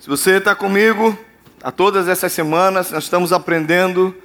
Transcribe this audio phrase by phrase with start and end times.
[0.00, 1.14] Se você está comigo,
[1.62, 4.16] a todas essas semanas nós estamos aprendendo,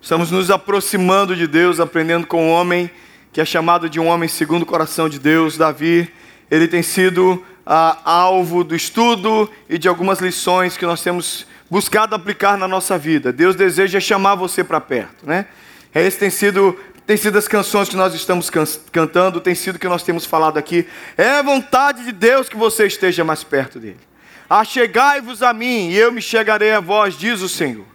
[0.00, 2.88] estamos nos aproximando de Deus, aprendendo com um homem
[3.32, 6.08] que é chamado de um homem segundo o coração de Deus, Davi.
[6.48, 12.14] Ele tem sido ah, alvo do estudo e de algumas lições que nós temos buscado
[12.14, 13.32] aplicar na nossa vida.
[13.32, 15.46] Deus deseja chamar você para perto, né?
[15.92, 16.78] Esse tem sido
[17.08, 20.24] tem sido as canções que nós estamos can cantando, tem sido o que nós temos
[20.24, 20.86] falado aqui.
[21.16, 24.13] É vontade de Deus que você esteja mais perto dele.
[24.48, 27.86] Achegai-vos a mim, e eu me chegarei a vós, diz o Senhor.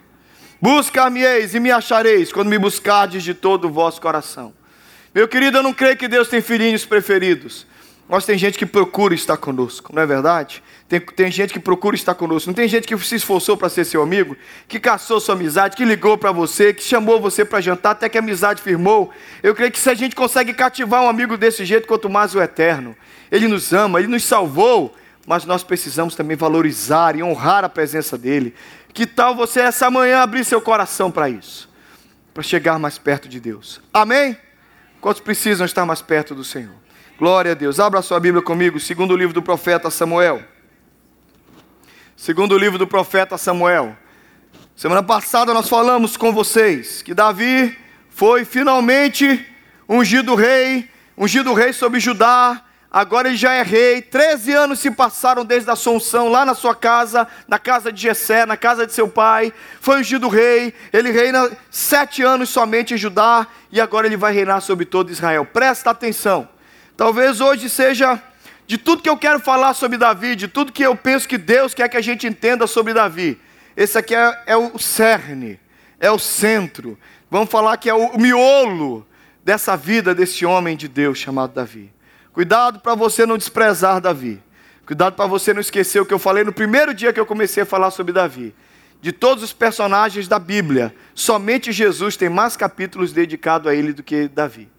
[0.62, 4.54] Buscar-me-eis e me achareis, quando me buscardes de todo o vosso coração.
[5.14, 7.66] Meu querido, eu não creio que Deus tem filhinhos preferidos.
[8.10, 10.64] Mas tem gente que procura estar conosco, não é verdade?
[10.88, 12.50] Tem, tem gente que procura estar conosco.
[12.50, 14.36] Não tem gente que se esforçou para ser seu amigo,
[14.68, 18.18] que caçou sua amizade, que ligou para você, que chamou você para jantar, até que
[18.18, 19.12] a amizade firmou.
[19.44, 22.42] Eu creio que se a gente consegue cativar um amigo desse jeito, quanto mais o
[22.42, 22.98] eterno.
[23.32, 24.96] Ele nos ama, ele nos salvou,
[25.28, 28.54] mas nós precisamos também valorizar e honrar a presença dele.
[28.94, 31.70] Que tal você essa manhã abrir seu coração para isso?
[32.34, 33.82] Para chegar mais perto de Deus.
[33.94, 34.38] Amém?
[35.00, 36.74] Quantos precisam estar mais perto do Senhor?
[37.18, 37.80] Glória a Deus.
[37.80, 40.44] Abra sua Bíblia comigo, segundo o livro do profeta Samuel.
[42.16, 43.96] Segundo o livro do profeta Samuel.
[44.76, 47.78] Semana passada nós falamos com vocês que Davi
[48.10, 49.46] foi finalmente
[49.88, 52.64] ungido rei, ungido rei sobre Judá.
[52.92, 54.02] Agora ele já é rei.
[54.02, 58.46] Treze anos se passaram desde a assunção lá na sua casa, na casa de Jessé,
[58.46, 59.54] na casa de seu pai.
[59.80, 60.74] Foi ungido rei.
[60.92, 65.46] Ele reina sete anos somente em Judá e agora ele vai reinar sobre todo Israel.
[65.46, 66.50] Presta atenção.
[66.98, 68.22] Talvez hoje seja
[68.66, 71.74] de tudo que eu quero falar sobre Davi, de tudo que eu penso que Deus
[71.76, 73.40] quer que a gente entenda sobre Davi.
[73.78, 75.60] Esse aqui é, é o cerne,
[76.00, 76.98] é o centro.
[77.30, 79.08] Vamos falar que é o miolo
[79.44, 81.92] dessa vida desse homem de Deus chamado Davi.
[82.34, 84.42] Cuidado para você não desprezar Davi.
[84.86, 87.64] Cuidado para você não esquecer o que eu falei no primeiro dia que eu comecei
[87.64, 88.56] a falar sobre Davi.
[89.02, 94.04] De todos os personagens da Bíblia, somente Jesus tem mais capítulos dedicados a ele do
[94.04, 94.70] que Davi.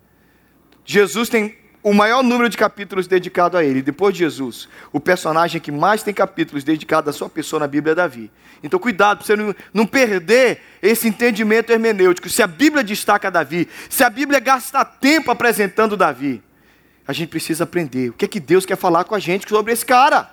[0.85, 5.61] Jesus tem o maior número de capítulos dedicado a ele, depois de Jesus, o personagem
[5.61, 8.31] que mais tem capítulos dedicados à sua pessoa na Bíblia é Davi.
[8.63, 12.29] Então, cuidado para você não, não, perder esse entendimento hermenêutico.
[12.29, 16.43] Se a Bíblia destaca Davi, se a Bíblia gasta tempo apresentando Davi,
[17.11, 19.73] a gente precisa aprender o que é que Deus quer falar com a gente sobre
[19.73, 20.33] esse cara.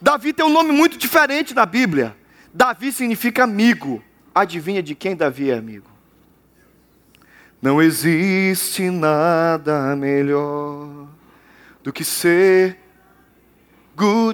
[0.00, 2.14] Davi tem um nome muito diferente na Bíblia.
[2.52, 4.02] Davi significa amigo.
[4.34, 5.90] Adivinha de quem Davi é amigo?
[7.60, 11.08] Não existe nada melhor
[11.82, 12.78] do que ser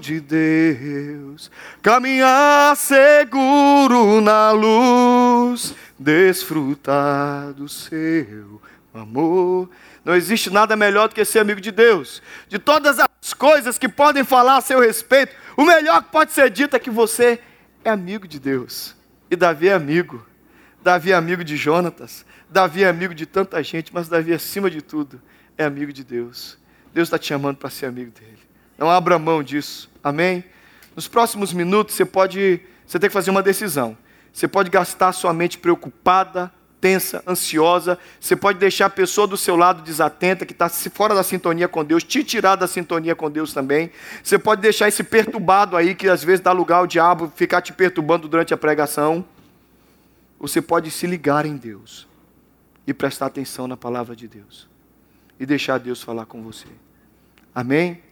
[0.00, 1.50] de Deus,
[1.82, 8.60] caminhar seguro na luz, desfrutar do seu
[9.00, 9.70] amor.
[10.04, 12.22] Não existe nada melhor do que ser amigo de Deus.
[12.48, 16.50] De todas as coisas que podem falar a seu respeito, o melhor que pode ser
[16.50, 17.40] dito é que você
[17.84, 18.94] é amigo de Deus.
[19.30, 20.24] E Davi é amigo.
[20.82, 22.24] Davi é amigo de Jonatas.
[22.48, 25.20] Davi é amigo de tanta gente, mas Davi, acima de tudo,
[25.58, 26.58] é amigo de Deus.
[26.94, 28.38] Deus está te chamando para ser amigo dele.
[28.78, 29.90] Não abra mão disso.
[30.02, 30.44] Amém?
[30.94, 33.96] Nos próximos minutos você pode, você tem que fazer uma decisão.
[34.32, 37.98] Você pode gastar sua mente preocupada, tensa, ansiosa.
[38.20, 41.84] Você pode deixar a pessoa do seu lado desatenta, que está fora da sintonia com
[41.84, 43.90] Deus, te tirar da sintonia com Deus também.
[44.22, 47.72] Você pode deixar esse perturbado aí, que às vezes dá lugar ao diabo ficar te
[47.72, 49.24] perturbando durante a pregação.
[50.38, 52.06] Você pode se ligar em Deus
[52.86, 54.68] e prestar atenção na palavra de Deus.
[55.38, 56.68] E deixar Deus falar com você.
[57.54, 58.02] Amém?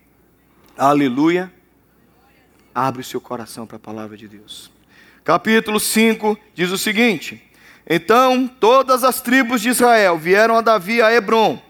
[0.76, 1.52] Aleluia.
[2.74, 4.70] Abre o seu coração para a palavra de Deus.
[5.22, 7.43] Capítulo 5 diz o seguinte:
[7.88, 11.60] Então todas as tribos de Israel vieram a Davi a Hebron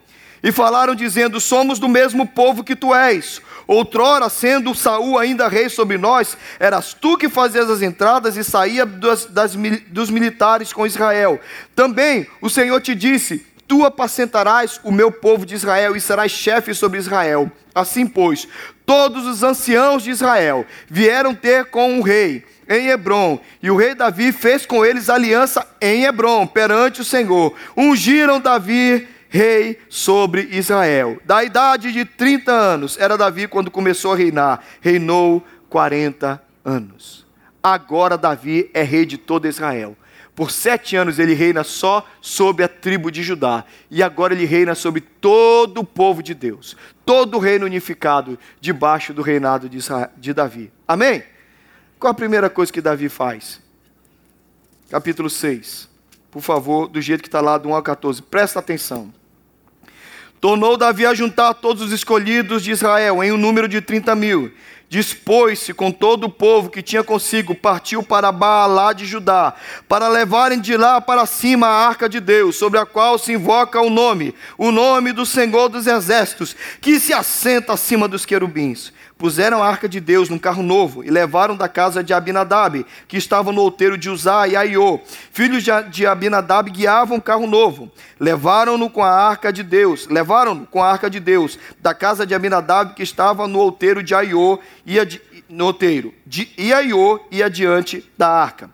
[0.45, 3.41] e falaram dizendo: Somos do mesmo povo que tu és.
[3.67, 8.85] Outrora, sendo Saul ainda rei sobre nós, eras tu que fazias as entradas e saía
[8.85, 9.57] das, das,
[9.89, 11.41] dos militares com Israel.
[11.75, 16.75] Também o Senhor te disse: Tu apacentarás o meu povo de Israel e serás chefe
[16.75, 17.51] sobre Israel.
[17.75, 18.47] Assim, pois,
[18.85, 23.95] todos os anciãos de Israel vieram ter com o rei em Hebron, e o rei
[23.95, 27.55] Davi fez com eles aliança em Hebron, perante o Senhor.
[27.77, 31.19] Ungiram Davi rei sobre Israel.
[31.25, 37.27] Da idade de 30 anos, era Davi quando começou a reinar, reinou 40 anos.
[37.61, 39.97] Agora Davi é rei de todo Israel.
[40.37, 43.65] Por sete anos ele reina só sobre a tribo de Judá.
[43.91, 46.77] E agora ele reina sobre todo o povo de Deus.
[47.05, 50.73] Todo o reino unificado debaixo do reinado de, Israel, de Davi.
[50.87, 51.23] Amém?
[51.99, 53.61] Qual a primeira coisa que Davi faz?
[54.91, 55.89] Capítulo 6.
[56.31, 58.23] Por favor, do jeito que está lá, do 1 ao 14.
[58.23, 59.13] Presta atenção.
[60.41, 64.53] Tornou Davi a juntar todos os escolhidos de Israel em um número de 30 mil.
[64.89, 69.55] Dispôs-se com todo o povo que tinha consigo, partiu para Baalá de Judá,
[69.89, 73.81] para levarem de lá para cima a arca de Deus, sobre a qual se invoca
[73.81, 78.93] o nome, o nome do Senhor dos Exércitos, que se assenta acima dos querubins.
[79.17, 83.17] Puseram a arca de Deus num carro novo e levaram da casa de Abinadab, que
[83.17, 85.01] estava no outeiro de Uzá e Aiô.
[85.33, 87.91] Filhos de Abinadab guiavam o carro novo.
[88.19, 92.35] Levaram-no com a arca de Deus, levaram-no com a arca de Deus da casa de
[92.35, 94.97] Abinadab, que estava no outeiro de Aiô, e
[95.49, 98.71] no outeiro de Iaiô e adiante da arca.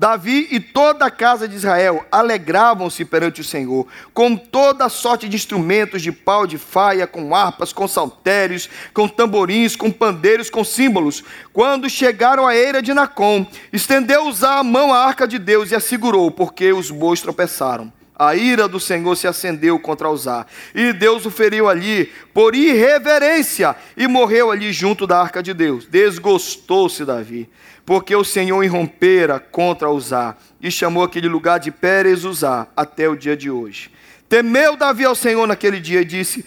[0.00, 5.36] Davi e toda a casa de Israel alegravam-se perante o Senhor, com toda sorte de
[5.36, 11.22] instrumentos de pau de faia, com harpas, com saltérios, com tamborins, com pandeiros, com símbolos.
[11.52, 15.74] Quando chegaram à eira de Nacom, estendeu Uzá a mão à arca de Deus e
[15.74, 17.92] a segurou, porque os bois tropeçaram.
[18.22, 20.44] A ira do Senhor se acendeu contra Uzá,
[20.74, 25.86] e Deus o feriu ali por irreverência, e morreu ali junto da arca de Deus.
[25.86, 27.48] Desgostou-se Davi
[27.86, 33.16] porque o Senhor irrompera contra Uzá e chamou aquele lugar de Pérez Uzá até o
[33.16, 33.90] dia de hoje.
[34.28, 36.44] Temeu Davi ao Senhor naquele dia e disse: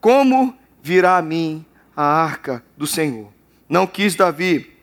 [0.00, 1.64] Como virá a mim
[1.96, 3.32] a arca do Senhor?
[3.66, 4.75] Não quis Davi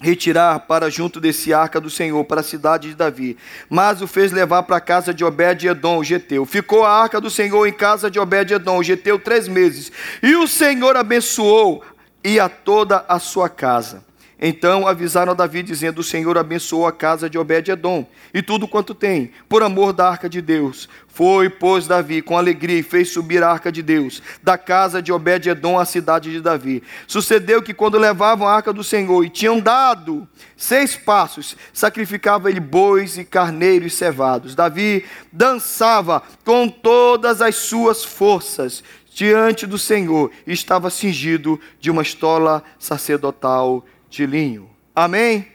[0.00, 3.36] retirar para junto desse arca do Senhor, para a cidade de Davi,
[3.68, 6.44] mas o fez levar para a casa de Obed-Edom, o Geteu.
[6.46, 9.90] Ficou a arca do Senhor em casa de Obed-Edom, o Geteu, três meses.
[10.22, 11.84] E o Senhor abençoou
[12.22, 14.07] e a toda a sua casa.
[14.40, 18.94] Então avisaram a Davi, dizendo: O Senhor abençoou a casa de Obed-Edom e tudo quanto
[18.94, 20.88] tem, por amor da arca de Deus.
[21.08, 25.12] Foi, pois, Davi com alegria e fez subir a arca de Deus, da casa de
[25.12, 26.82] Obed-Edom à cidade de Davi.
[27.08, 32.60] Sucedeu que, quando levavam a arca do Senhor e tinham dado seis passos, sacrificava ele
[32.60, 34.54] bois e carneiros cevados.
[34.54, 42.02] Davi dançava com todas as suas forças diante do Senhor e estava cingido de uma
[42.02, 44.68] estola sacerdotal de linho.
[44.94, 45.48] Amém?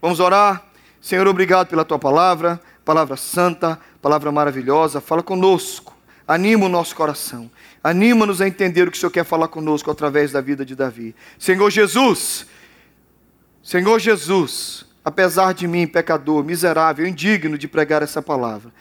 [0.00, 0.66] Vamos orar?
[1.00, 5.00] Senhor, obrigado pela tua palavra, palavra santa, palavra maravilhosa.
[5.00, 5.96] Fala conosco,
[6.26, 7.50] anima o nosso coração,
[7.82, 11.14] anima-nos a entender o que o Senhor quer falar conosco através da vida de Davi.
[11.38, 12.46] Senhor Jesus,
[13.62, 18.72] Senhor Jesus, apesar de mim, pecador, miserável, indigno de pregar essa palavra,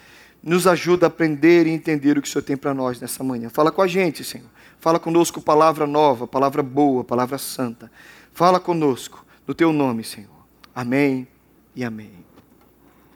[0.44, 3.50] nos ajuda a aprender e entender o que o Senhor tem para nós nessa manhã.
[3.50, 4.48] Fala com a gente, Senhor.
[4.80, 7.92] Fala conosco palavra nova, palavra boa, palavra santa.
[8.34, 10.30] Fala conosco, no teu nome, Senhor.
[10.74, 11.28] Amém
[11.76, 12.26] e amém.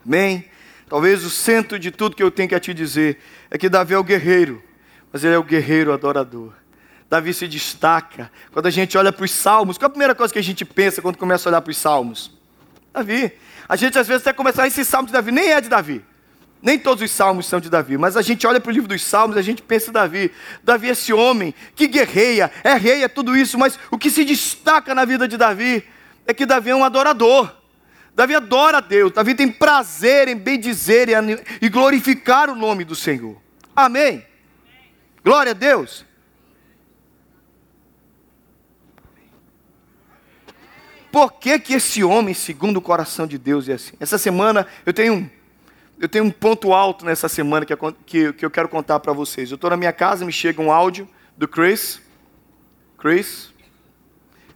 [0.05, 0.45] Amém?
[0.87, 3.19] Talvez o centro de tudo que eu tenho que te dizer
[3.49, 4.61] é que Davi é o guerreiro,
[5.11, 6.53] mas ele é o guerreiro adorador.
[7.09, 8.31] Davi se destaca.
[8.51, 10.65] Quando a gente olha para os salmos, qual é a primeira coisa que a gente
[10.65, 12.31] pensa quando começa a olhar para os salmos?
[12.93, 13.31] Davi.
[13.67, 16.03] A gente às vezes até começa a esse salmo de Davi, nem é de Davi.
[16.65, 19.03] Nem todos os salmos são de Davi, mas a gente olha para o livro dos
[19.03, 20.31] salmos e a gente pensa em Davi.
[20.63, 24.25] Davi é esse homem que guerreia, é rei, é tudo isso, mas o que se
[24.25, 25.83] destaca na vida de Davi
[26.25, 27.55] é que Davi é um adorador.
[28.15, 31.07] Davi adora a Deus, Davi tem prazer em bendizer
[31.61, 33.39] e glorificar o nome do Senhor.
[33.75, 34.25] Amém?
[35.23, 36.03] Glória a Deus.
[41.11, 43.93] Por que, que esse homem, segundo o coração de Deus, é assim?
[43.99, 45.29] Essa semana eu tenho um
[45.99, 47.75] eu tenho um ponto alto nessa semana que,
[48.05, 49.49] que, que eu quero contar para vocês.
[49.49, 51.07] Eu estou na minha casa, me chega um áudio
[51.37, 52.01] do Chris.
[52.97, 53.53] Chris.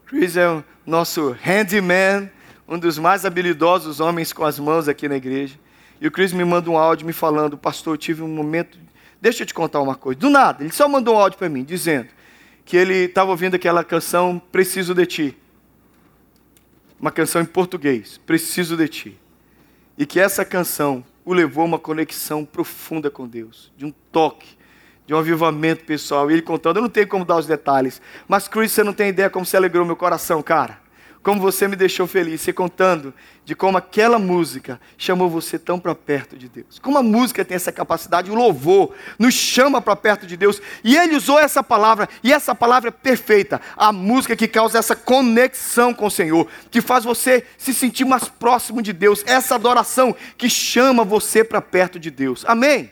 [0.06, 2.30] Chris é o nosso handyman,
[2.68, 5.57] um dos mais habilidosos homens com as mãos aqui na igreja.
[6.02, 8.78] E o Chris me manda um áudio me falando, pastor, eu tive um momento.
[9.21, 10.19] Deixa eu te contar uma coisa.
[10.19, 12.09] Do nada, ele só mandou um áudio para mim, dizendo
[12.66, 15.37] que ele estava ouvindo aquela canção Preciso de Ti.
[16.99, 19.19] Uma canção em português, Preciso de Ti.
[19.97, 24.57] E que essa canção o levou a uma conexão profunda com Deus, de um toque,
[25.06, 26.30] de um avivamento pessoal.
[26.30, 29.09] E ele contando, eu não tenho como dar os detalhes, mas Chris, você não tem
[29.09, 30.89] ideia como se alegrou meu coração, cara
[31.21, 35.94] como você me deixou feliz, você contando de como aquela música chamou você tão para
[35.94, 36.80] perto de Deus.
[36.80, 40.61] Como a música tem essa capacidade, o louvor nos chama para perto de Deus.
[40.83, 43.59] E ele usou essa palavra, e essa palavra é perfeita.
[43.76, 48.30] A música que causa essa conexão com o Senhor, que faz você se sentir mais
[48.30, 49.23] próximo de Deus.
[49.26, 52.45] Essa adoração que chama você para perto de Deus.
[52.47, 52.92] Amém?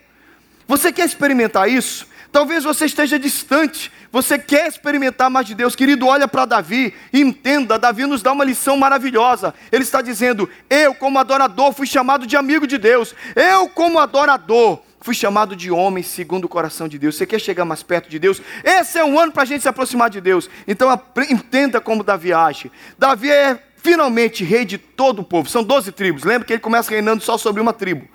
[0.66, 2.06] Você quer experimentar isso?
[2.30, 7.78] Talvez você esteja distante, você quer experimentar mais de Deus, querido, olha para Davi entenda,
[7.78, 9.54] Davi nos dá uma lição maravilhosa.
[9.72, 13.14] Ele está dizendo: "Eu como adorador fui chamado de amigo de Deus.
[13.34, 17.16] Eu como adorador fui chamado de homem segundo o coração de Deus.
[17.16, 18.42] Você quer chegar mais perto de Deus?
[18.64, 20.50] Esse é um ano para a gente se aproximar de Deus.
[20.66, 20.90] Então
[21.30, 22.70] entenda como Davi age.
[22.98, 25.48] Davi é finalmente rei de todo o povo.
[25.48, 26.24] São doze tribos.
[26.24, 28.08] Lembra que ele começa reinando só sobre uma tribo.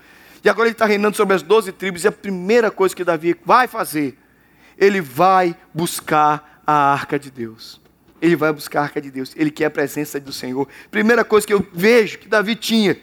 [0.44, 2.04] E agora ele está reinando sobre as doze tribos.
[2.04, 4.18] E a primeira coisa que Davi vai fazer,
[4.78, 7.82] ele vai buscar a arca de Deus.
[8.24, 10.66] ele vai buscar a arca de Deus, ele quer a presença do Senhor.
[10.90, 12.98] Primeira coisa que eu vejo que Davi tinha,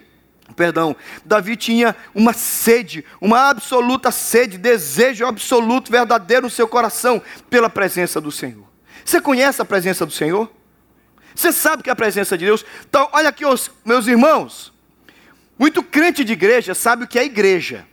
[0.56, 7.20] perdão, Davi tinha uma sede, uma absoluta sede, desejo absoluto, verdadeiro no seu coração
[7.50, 8.64] pela presença do Senhor.
[9.04, 10.50] Você conhece a presença do Senhor?
[11.34, 12.64] Você sabe que é a presença de Deus?
[12.88, 13.44] Então, olha aqui,
[13.84, 14.72] meus irmãos.
[15.60, 17.86] Muito crente de igreja sabe o que é igreja.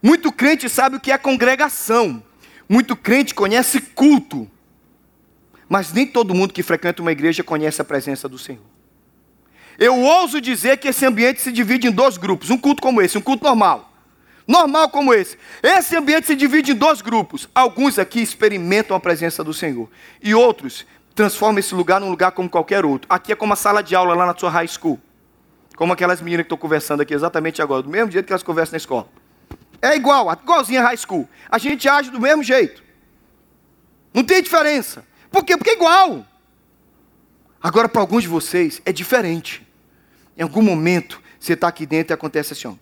[0.00, 2.22] Muito crente sabe o que é congregação.
[2.68, 4.48] Muito crente conhece culto.
[5.68, 8.62] Mas nem todo mundo que frequenta uma igreja conhece a presença do Senhor.
[9.76, 13.18] Eu ouso dizer que esse ambiente se divide em dois grupos: um culto como esse,
[13.18, 13.92] um culto normal.
[14.46, 15.36] Normal como esse.
[15.60, 17.48] Esse ambiente se divide em dois grupos.
[17.52, 19.90] Alguns aqui experimentam a presença do Senhor,
[20.22, 23.08] e outros transformam esse lugar num lugar como qualquer outro.
[23.10, 25.00] Aqui é como a sala de aula lá na sua high school.
[25.76, 28.72] Como aquelas meninas que estão conversando aqui exatamente agora, do mesmo jeito que elas conversam
[28.72, 29.08] na escola.
[29.82, 31.28] É igual, igualzinho a high school.
[31.50, 32.82] A gente age do mesmo jeito.
[34.12, 35.04] Não tem diferença.
[35.30, 35.56] Por quê?
[35.56, 36.24] Porque é igual.
[37.60, 39.66] Agora, para alguns de vocês, é diferente.
[40.36, 42.74] Em algum momento, você está aqui dentro e acontece assim, ó.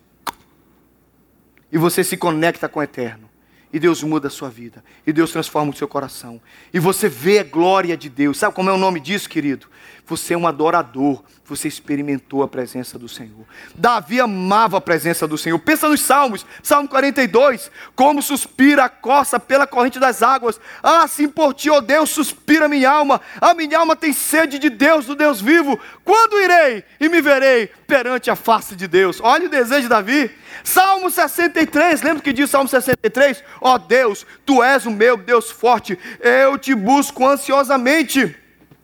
[1.71, 3.32] E você se conecta com o eterno.
[3.73, 4.85] E Deus muda a sua vida.
[5.05, 6.39] E Deus transforma o seu coração.
[6.71, 8.37] E você vê a glória de Deus.
[8.37, 9.67] Sabe como é o nome disso, querido?
[10.05, 11.23] Você é um adorador.
[11.45, 13.45] Você experimentou a presença do Senhor.
[13.75, 15.57] Davi amava a presença do Senhor.
[15.59, 16.45] Pensa nos Salmos.
[16.61, 17.69] Salmo 42.
[17.95, 20.59] Como suspira a coça pela corrente das águas.
[20.81, 23.19] Ah, sim por ti, ó oh Deus, suspira minha alma.
[23.41, 25.77] A minha alma tem sede de Deus, do Deus vivo.
[26.05, 29.19] Quando irei e me verei perante a face de Deus?
[29.21, 30.31] Olha o desejo de Davi.
[30.63, 32.01] Salmo 63.
[32.01, 33.43] Lembra que diz Salmo 63?
[33.65, 35.97] Ó oh Deus, tu és o meu Deus forte.
[36.19, 38.35] Eu te busco ansiosamente.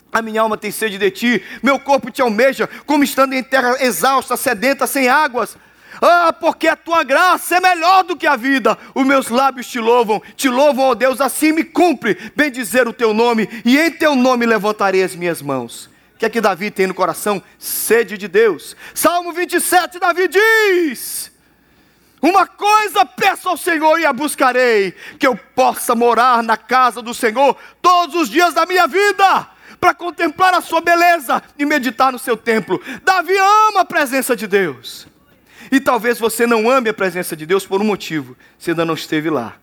[0.10, 3.76] A minha alma tem sede de ti, meu corpo te almeja, como estando em terra
[3.84, 5.58] exausta, sedenta, sem águas.
[6.02, 8.78] Ah, porque a tua graça é melhor do que a vida.
[8.96, 12.94] Os meus lábios te louvam, te louvam, ó Deus, assim me cumpre bem dizer o
[12.94, 15.88] teu nome, e em teu nome levantarei as minhas mãos.
[16.16, 17.44] O que é que Davi tem no coração?
[17.60, 18.78] Sede de Deus.
[18.94, 21.29] Salmo 27, Davi diz:
[22.22, 27.14] Uma coisa peço ao Senhor e a buscarei, que eu possa morar na casa do
[27.14, 29.48] Senhor todos os dias da minha vida
[29.80, 32.82] para contemplar a sua beleza e meditar no seu templo.
[33.04, 35.08] Davi ama a presença de Deus.
[35.72, 38.94] E talvez você não ame a presença de Deus por um motivo: você ainda não
[38.94, 39.56] esteve lá.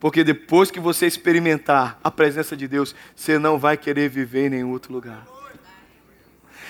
[0.00, 4.50] Porque depois que você experimentar a presença de Deus, você não vai querer viver em
[4.50, 5.24] nenhum outro lugar.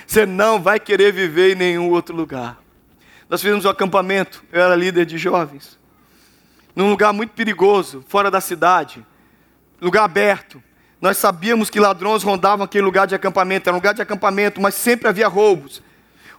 [0.07, 2.64] Você não vai querer viver em nenhum outro lugar.
[3.29, 5.79] Nós fizemos um acampamento, eu era líder de jovens,
[6.75, 9.05] num lugar muito perigoso, fora da cidade,
[9.81, 10.63] lugar aberto.
[11.01, 14.75] Nós sabíamos que ladrões rondavam aquele lugar de acampamento, era um lugar de acampamento, mas
[14.75, 15.83] sempre havia roubos.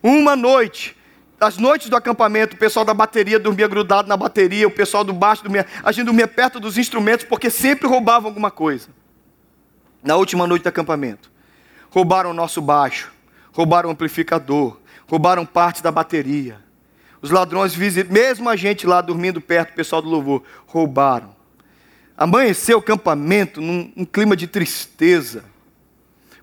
[0.01, 0.95] Uma noite,
[1.39, 5.13] as noites do acampamento, o pessoal da bateria dormia grudado na bateria, o pessoal do
[5.13, 8.89] baixo dormia, a gente dormia perto dos instrumentos, porque sempre roubavam alguma coisa.
[10.03, 11.31] Na última noite do acampamento,
[11.89, 13.11] roubaram o nosso baixo,
[13.51, 16.64] roubaram o amplificador, roubaram parte da bateria.
[17.25, 21.35] Os ladrões, mesmo a gente lá dormindo perto, o pessoal do louvor, roubaram.
[22.15, 25.43] Amanheceu o acampamento num, num clima de tristeza,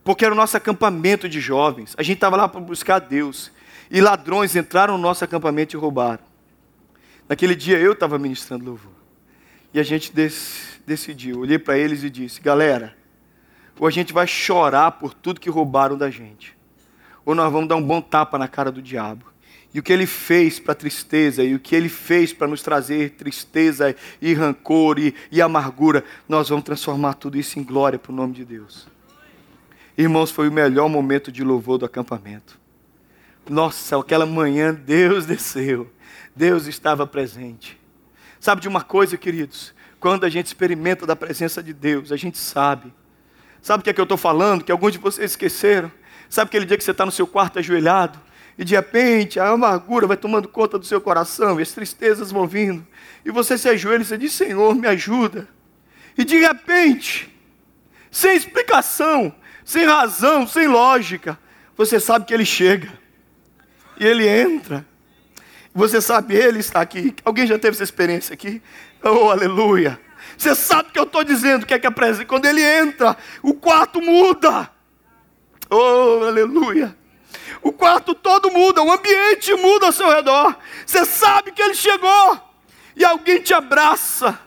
[0.02, 1.94] porque era o nosso acampamento de jovens.
[1.96, 3.52] A gente estava lá para buscar Deus.
[3.92, 6.24] E ladrões entraram no nosso acampamento e roubaram.
[7.28, 8.90] Naquele dia eu estava ministrando louvor.
[9.72, 10.12] E a gente
[10.84, 12.96] decidiu, olhei para eles e disse: galera,
[13.78, 16.56] ou a gente vai chorar por tudo que roubaram da gente,
[17.24, 19.31] ou nós vamos dar um bom tapa na cara do diabo.
[19.74, 22.62] E o que ele fez para a tristeza, e o que ele fez para nos
[22.62, 28.12] trazer tristeza e rancor e, e amargura, nós vamos transformar tudo isso em glória para
[28.12, 28.86] o nome de Deus.
[29.96, 32.60] Irmãos, foi o melhor momento de louvor do acampamento.
[33.48, 35.90] Nossa, aquela manhã Deus desceu,
[36.36, 37.78] Deus estava presente.
[38.38, 39.74] Sabe de uma coisa, queridos?
[39.98, 42.92] Quando a gente experimenta da presença de Deus, a gente sabe.
[43.62, 44.64] Sabe o que é que eu estou falando?
[44.64, 45.90] Que alguns de vocês esqueceram.
[46.28, 48.18] Sabe aquele dia que você está no seu quarto ajoelhado?
[48.58, 52.46] E de repente a amargura vai tomando conta do seu coração, e as tristezas vão
[52.46, 52.86] vindo,
[53.24, 55.48] e você se ajoelha e você diz: Senhor, me ajuda.
[56.16, 57.34] E de repente,
[58.10, 61.38] sem explicação, sem razão, sem lógica,
[61.76, 62.92] você sabe que ele chega,
[63.98, 64.86] e ele entra,
[65.74, 67.14] você sabe, ele está aqui.
[67.24, 68.60] Alguém já teve essa experiência aqui?
[69.02, 69.98] Oh, aleluia!
[70.36, 72.26] Você sabe o que eu estou dizendo, que é que apresenta.
[72.26, 74.70] Quando ele entra, o quarto muda.
[75.70, 76.96] Oh, aleluia!
[77.62, 80.56] O quarto todo muda, o ambiente muda ao seu redor.
[80.84, 82.40] Você sabe que ele chegou
[82.96, 84.38] e alguém te abraça,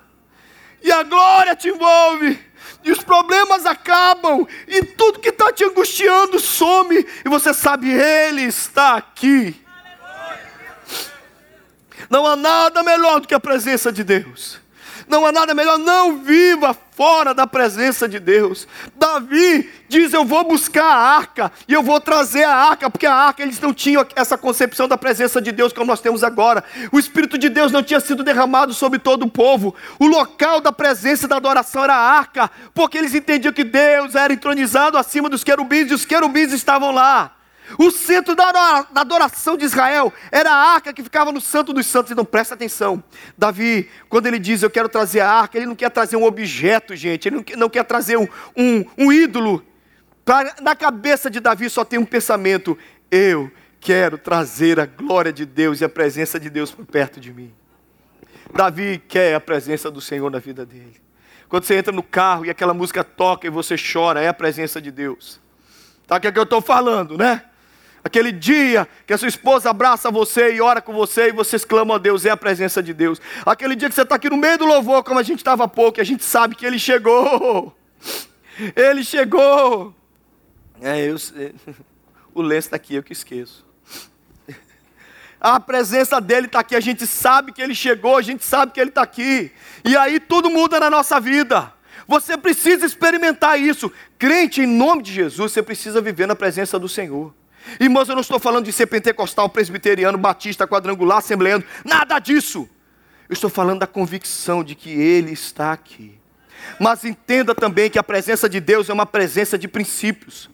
[0.82, 2.40] e a glória te envolve,
[2.84, 8.44] e os problemas acabam, e tudo que está te angustiando some, e você sabe, Ele
[8.44, 9.60] está aqui.
[12.10, 14.60] Não há nada melhor do que a presença de Deus.
[15.08, 18.68] Não há nada melhor, não viva fora da presença de Deus.
[18.96, 23.14] Davi diz: Eu vou buscar a arca e eu vou trazer a arca, porque a
[23.14, 26.64] arca eles não tinham essa concepção da presença de Deus como nós temos agora.
[26.92, 29.76] O Espírito de Deus não tinha sido derramado sobre todo o povo.
[30.00, 34.34] O local da presença da adoração era a arca, porque eles entendiam que Deus era
[34.34, 37.35] entronizado acima dos querubins e os querubins estavam lá.
[37.78, 42.12] O centro da adoração de Israel era a arca que ficava no Santo dos Santos.
[42.12, 43.04] Então presta atenção.
[43.38, 46.96] Davi, quando ele diz eu quero trazer a arca, ele não quer trazer um objeto,
[46.96, 47.28] gente.
[47.28, 49.66] Ele não quer trazer um, um, um ídolo.
[50.24, 52.78] Pra, na cabeça de Davi só tem um pensamento:
[53.10, 57.34] eu quero trazer a glória de Deus e a presença de Deus por perto de
[57.34, 57.54] mim.
[58.54, 61.02] Davi quer a presença do Senhor na vida dele.
[61.50, 64.82] Quando você entra no carro e aquela música toca e você chora, é a presença
[64.82, 65.40] de Deus.
[66.08, 67.44] Tá que, é que eu estou falando, né?
[68.06, 71.96] Aquele dia que a sua esposa abraça você e ora com você e vocês clamam
[71.96, 73.20] a Deus, é a presença de Deus.
[73.44, 75.68] Aquele dia que você está aqui no meio do louvor, como a gente estava há
[75.68, 77.76] pouco, e a gente sabe que Ele chegou.
[78.78, 79.92] Ele chegou.
[80.80, 81.16] É, eu,
[82.32, 83.66] o lenço está aqui, eu que esqueço.
[85.42, 88.80] A presença dele está aqui, a gente sabe que ele chegou, a gente sabe que
[88.80, 89.52] ele está aqui.
[89.84, 91.74] E aí tudo muda na nossa vida.
[92.08, 93.92] Você precisa experimentar isso.
[94.18, 97.34] Crente, em nome de Jesus, você precisa viver na presença do Senhor.
[97.80, 102.70] Irmãos, eu não estou falando de ser pentecostal, presbiteriano, batista, quadrangular, assembleando, nada disso.
[103.28, 106.18] Eu estou falando da convicção de que Ele está aqui.
[106.80, 110.50] Mas entenda também que a presença de Deus é uma presença de princípios.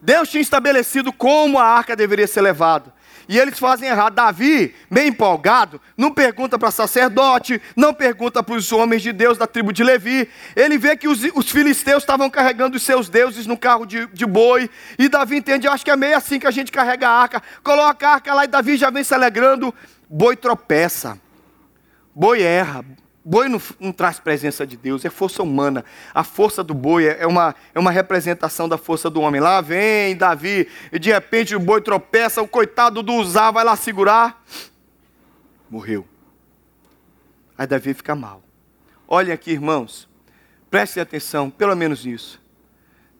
[0.00, 2.92] Deus tinha estabelecido como a arca deveria ser levada.
[3.30, 4.14] E eles fazem errado.
[4.14, 9.46] Davi, meio empolgado, não pergunta para sacerdote, não pergunta para os homens de Deus da
[9.46, 10.28] tribo de Levi.
[10.56, 14.26] Ele vê que os, os filisteus estavam carregando os seus deuses no carro de, de
[14.26, 14.68] boi.
[14.98, 17.40] E Davi entende, acho que é meio assim que a gente carrega a arca.
[17.62, 19.72] Coloca a arca lá e Davi já vem se alegrando.
[20.08, 21.16] Boi tropeça,
[22.12, 22.84] boi erra,
[23.22, 25.84] Boi não, não, traz presença de Deus, é força humana.
[26.14, 29.40] A força do boi é uma, é uma representação da força do homem.
[29.40, 33.76] Lá vem Davi, e de repente o boi tropeça, o coitado do Uzá vai lá
[33.76, 34.42] segurar.
[35.68, 36.06] Morreu.
[37.58, 38.42] Aí Davi fica mal.
[39.06, 40.08] Olhem aqui, irmãos,
[40.70, 42.40] prestem atenção, pelo menos isso.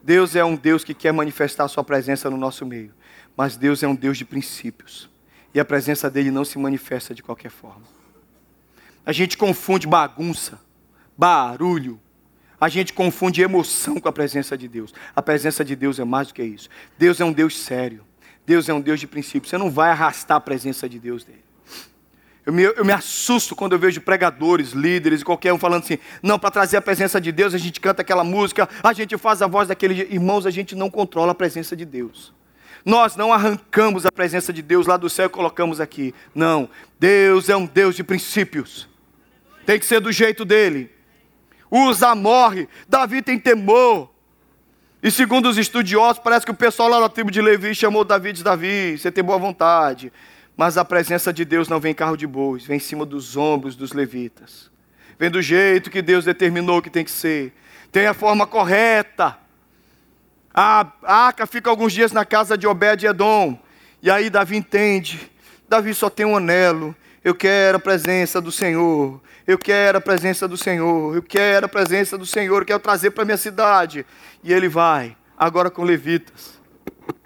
[0.01, 2.91] Deus é um Deus que quer manifestar a sua presença no nosso meio,
[3.37, 5.07] mas Deus é um Deus de princípios,
[5.53, 8.00] e a presença dele não se manifesta de qualquer forma.
[9.05, 10.59] A gente confunde bagunça,
[11.17, 11.99] barulho.
[12.59, 14.93] A gente confunde emoção com a presença de Deus.
[15.15, 16.69] A presença de Deus é mais do que isso.
[16.97, 18.05] Deus é um Deus sério.
[18.45, 19.49] Deus é um Deus de princípio.
[19.49, 21.43] Você não vai arrastar a presença de Deus dele.
[22.45, 26.39] Eu me, eu me assusto quando eu vejo pregadores, líderes, qualquer um falando assim: não,
[26.39, 29.47] para trazer a presença de Deus, a gente canta aquela música, a gente faz a
[29.47, 30.01] voz daquele.
[30.11, 32.33] Irmãos, a gente não controla a presença de Deus.
[32.83, 36.15] Nós não arrancamos a presença de Deus lá do céu e colocamos aqui.
[36.33, 36.67] Não.
[36.99, 38.90] Deus é um Deus de princípios.
[39.65, 40.91] Tem que ser do jeito dele.
[41.69, 42.67] Usa morre.
[42.87, 44.09] Davi tem temor.
[45.03, 48.33] E segundo os estudiosos, parece que o pessoal lá da tribo de Levi chamou Davi
[48.33, 48.97] de Davi.
[48.97, 50.11] Você tem boa vontade.
[50.55, 53.35] Mas a presença de Deus não vem em carro de bois, vem em cima dos
[53.35, 54.69] ombros dos levitas.
[55.17, 57.53] Vem do jeito que Deus determinou que tem que ser.
[57.91, 59.37] Tem a forma correta.
[60.53, 63.57] A arca fica alguns dias na casa de Obed Edom.
[64.03, 65.31] E aí Davi entende.
[65.69, 66.95] Davi só tem um anelo.
[67.23, 69.21] Eu quero a presença do Senhor.
[69.45, 71.15] Eu quero a presença do Senhor.
[71.15, 72.61] Eu quero a presença do Senhor.
[72.61, 74.05] Eu quero trazer para minha cidade.
[74.43, 76.59] E ele vai, agora com levitas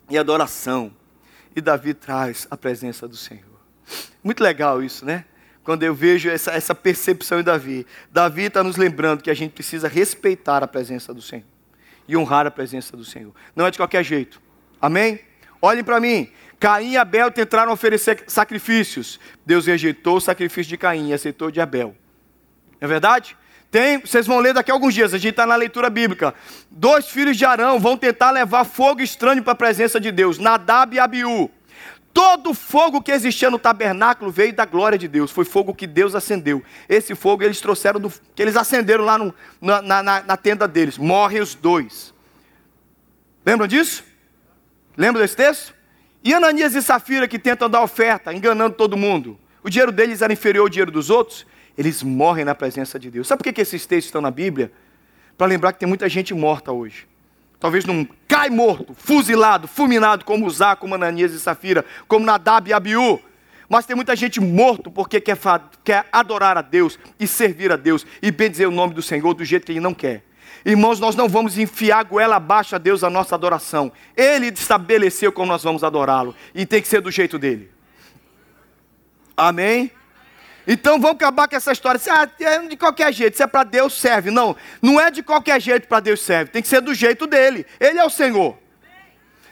[0.10, 0.91] e adoração.
[1.56, 3.43] E Davi traz a presença do Senhor.
[4.23, 5.25] Muito legal isso, né?
[5.63, 7.88] Quando eu vejo essa, essa percepção em Davi.
[8.12, 11.45] Davi está nos lembrando que a gente precisa respeitar a presença do Senhor
[12.08, 13.34] e honrar a presença do Senhor.
[13.56, 14.41] Não é de qualquer jeito.
[14.82, 15.19] Amém?
[15.62, 16.30] Olhem para mim.
[16.60, 19.19] Caim e Abel tentaram oferecer sacrifícios.
[19.45, 21.95] Deus rejeitou o sacrifício de Caim e aceitou de Abel.
[22.86, 23.36] É verdade?
[23.71, 26.36] Tem, vocês vão ler daqui a alguns dias, a gente está na leitura bíblica.
[26.69, 30.95] Dois filhos de Arão vão tentar levar fogo estranho para a presença de Deus, Nadab
[30.95, 31.50] e Abiú.
[32.13, 36.13] Todo fogo que existia no tabernáculo veio da glória de Deus, foi fogo que Deus
[36.13, 36.63] acendeu.
[36.88, 41.00] Esse fogo eles trouxeram, do, que eles acenderam lá no, na, na, na tenda deles.
[41.00, 42.13] Morrem os dois.
[43.43, 44.04] Lembram disso?
[44.95, 45.74] Lembram desse texto?
[46.24, 49.39] E Ananias e Safira que tentam dar oferta, enganando todo mundo.
[49.63, 51.48] O dinheiro deles era inferior ao dinheiro dos outros.
[51.77, 53.27] Eles morrem na presença de Deus.
[53.27, 54.71] Sabe por que esses textos estão na Bíblia?
[55.38, 57.07] Para lembrar que tem muita gente morta hoje.
[57.59, 62.73] Talvez não cai morto, fuzilado, fulminado, como Uzá, como Ananias e Safira, como Nadab e
[62.73, 63.19] Abiú.
[63.67, 65.38] Mas tem muita gente morto porque quer,
[65.83, 69.43] quer adorar a Deus e servir a Deus e bendizer o nome do Senhor do
[69.43, 70.23] jeito que Ele não quer.
[70.63, 73.91] Irmãos, nós não vamos enfiar a goela abaixo a Deus a nossa adoração.
[74.15, 76.35] Ele estabeleceu como nós vamos adorá-lo.
[76.53, 77.71] E tem que ser do jeito dele.
[79.38, 79.91] Amém?
[80.67, 81.99] Então vamos acabar com essa história.
[82.10, 84.32] Ah, é de qualquer jeito, se é para Deus, serve.
[84.32, 86.51] Não, não é de qualquer jeito para Deus serve.
[86.51, 87.65] Tem que ser do jeito dele.
[87.80, 88.58] Ele é o Senhor.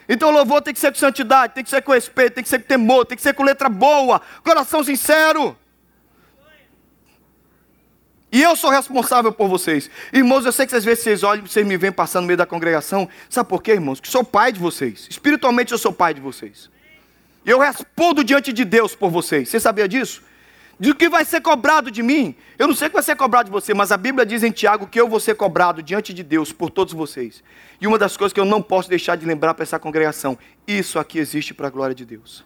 [0.08, 2.49] Então o louvor tem que ser com santidade, tem que ser com respeito, tem que
[2.49, 5.58] ser com temor, tem que ser com letra boa, coração sincero.
[8.32, 9.91] E eu sou responsável por vocês.
[10.12, 12.47] Irmãos, eu sei que às vezes vocês olham, vocês me veem passando no meio da
[12.47, 13.08] congregação.
[13.30, 13.99] Sabe por quê, irmãos?
[13.99, 15.06] Que sou pai de vocês.
[15.08, 16.67] Espiritualmente eu sou pai de vocês.
[17.45, 19.49] Eu respondo diante de Deus por vocês.
[19.49, 20.23] Você sabia disso?
[20.79, 22.36] Do que vai ser cobrado de mim.
[22.57, 24.51] Eu não sei o que vai ser cobrado de você, mas a Bíblia diz em
[24.51, 27.43] Tiago que eu vou ser cobrado diante de Deus por todos vocês.
[27.79, 30.97] E uma das coisas que eu não posso deixar de lembrar para essa congregação: isso
[30.97, 32.43] aqui existe para a glória de Deus.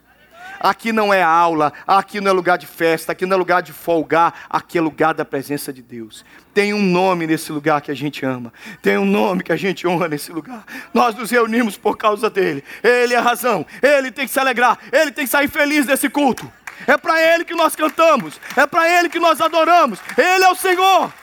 [0.60, 3.72] Aqui não é aula, aqui não é lugar de festa, aqui não é lugar de
[3.72, 6.26] folgar, aqui é lugar da presença de Deus.
[6.54, 9.88] Tem um nome nesse lugar que a gente ama, tem um nome que a gente
[9.88, 10.66] honra nesse lugar.
[10.94, 12.64] Nós nos reunimos por causa dele.
[12.84, 16.10] Ele é a razão, ele tem que se alegrar, ele tem que sair feliz desse
[16.10, 16.52] culto.
[16.86, 20.00] É para ele que nós cantamos, é para ele que nós adoramos.
[20.18, 21.14] Ele é o Senhor,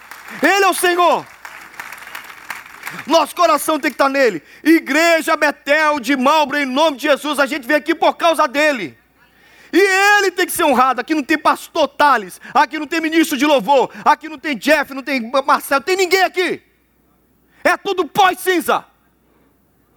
[0.42, 1.26] ele é o Senhor.
[3.06, 4.42] Nosso coração tem que estar nele.
[4.62, 8.96] Igreja Betel de Malbro, em nome de Jesus, a gente vem aqui por causa dele.
[9.72, 9.80] E
[10.18, 11.00] ele tem que ser honrado.
[11.00, 14.94] Aqui não tem pastor Tales, aqui não tem ministro de louvor, aqui não tem Jeff,
[14.94, 16.62] não tem Marcelo, tem ninguém aqui.
[17.64, 18.84] É tudo pós-cinza.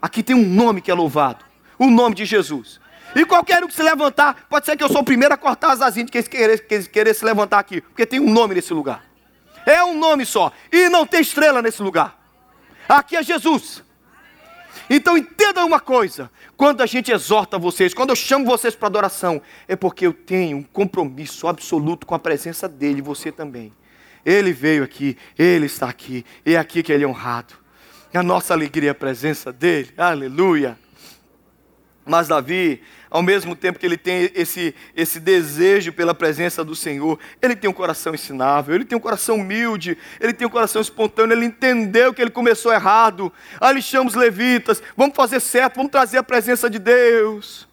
[0.02, 1.46] Aqui tem um nome que é louvado,
[1.78, 2.80] o nome de Jesus.
[3.15, 5.72] E qualquer um que se levantar, pode ser que eu sou o primeiro a cortar
[5.72, 8.74] as asinhas de quem querer, quem querer se levantar aqui, porque tem um nome nesse
[8.74, 9.04] lugar.
[9.65, 10.52] É um nome só.
[10.72, 12.17] E não tem estrela nesse lugar.
[12.88, 13.84] Aqui é Jesus.
[14.89, 19.41] Então entenda uma coisa: quando a gente exorta vocês, quando eu chamo vocês para adoração,
[19.67, 23.74] é porque eu tenho um compromisso absoluto com a presença dele, você também.
[24.26, 27.54] Ele veio aqui, ele está aqui, e é aqui que ele é honrado.
[28.13, 30.78] A nossa alegria é a presença dele, aleluia.
[32.08, 37.20] Mas Davi, ao mesmo tempo que ele tem esse, esse desejo pela presença do Senhor,
[37.41, 41.36] ele tem um coração ensinável, ele tem um coração humilde, ele tem um coração espontâneo,
[41.36, 43.32] ele entendeu que ele começou errado.
[43.60, 47.67] Aí ele chama os levitas, vamos fazer certo, vamos trazer a presença de Deus.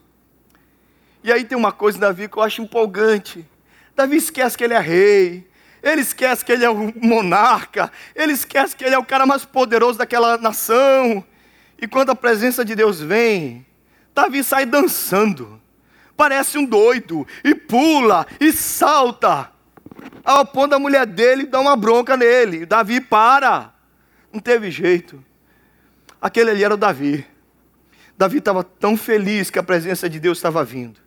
[1.22, 3.46] E aí tem uma coisa, Davi, que eu acho empolgante.
[3.96, 5.48] Davi esquece que ele é rei,
[5.82, 9.44] ele esquece que ele é o monarca, ele esquece que ele é o cara mais
[9.44, 11.24] poderoso daquela nação.
[11.80, 13.64] E quando a presença de Deus vem,
[14.14, 15.60] Davi sai dançando,
[16.16, 19.50] parece um doido, e pula, e salta,
[20.24, 22.64] ao ponto da mulher dele dar uma bronca nele.
[22.64, 23.72] Davi para,
[24.32, 25.22] não teve jeito.
[26.20, 27.26] Aquele ali era o Davi.
[28.16, 31.00] Davi estava tão feliz que a presença de Deus estava vindo,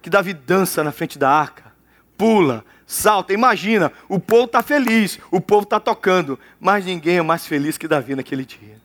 [0.00, 1.72] que Davi dança na frente da arca,
[2.16, 3.32] pula, salta.
[3.32, 7.88] Imagina, o povo está feliz, o povo está tocando, mas ninguém é mais feliz que
[7.88, 8.80] Davi naquele dia.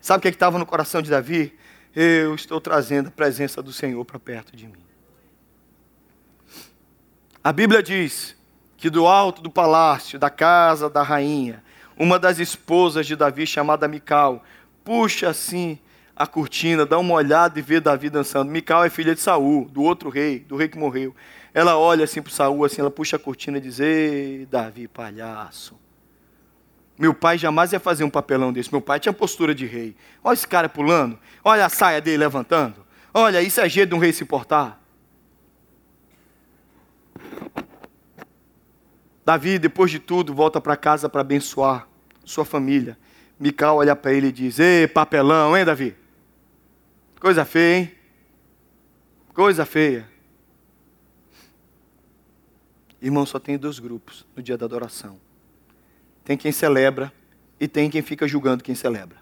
[0.00, 1.58] Sabe o que é estava no coração de Davi?
[1.94, 4.84] Eu estou trazendo a presença do Senhor para perto de mim.
[7.42, 8.36] A Bíblia diz
[8.76, 11.62] que do alto do palácio, da casa da rainha,
[11.96, 14.44] uma das esposas de Davi, chamada Mical,
[14.84, 15.78] puxa assim
[16.14, 18.50] a cortina, dá uma olhada e vê Davi dançando.
[18.50, 21.14] Mical é filha de Saul, do outro rei, do rei que morreu.
[21.52, 25.78] Ela olha assim para Saul, assim, ela puxa a cortina e diz: Ei, Davi, palhaço.
[27.00, 28.70] Meu pai jamais ia fazer um papelão desse.
[28.70, 29.96] Meu pai tinha postura de rei.
[30.22, 31.18] Olha esse cara pulando.
[31.42, 32.84] Olha a saia dele levantando.
[33.14, 34.78] Olha, isso é jeito de um rei se portar.
[39.24, 41.88] Davi, depois de tudo, volta para casa para abençoar
[42.22, 42.98] sua família.
[43.38, 45.96] Mical olha para ele e diz: Ei, papelão, hein, Davi?
[47.18, 47.92] Coisa feia, hein?
[49.32, 50.06] Coisa feia.
[53.00, 55.29] Irmão, só tem dois grupos no dia da adoração
[56.30, 57.12] tem quem celebra
[57.58, 59.18] e tem quem fica julgando quem celebra.